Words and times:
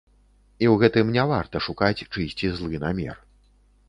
І 0.63 0.67
ў 0.71 0.77
гэтым 0.83 1.11
не 1.17 1.25
варта 1.31 1.61
шукаць 1.65 2.03
чыйсьці 2.13 2.49
злы 2.61 2.81
намер. 2.85 3.21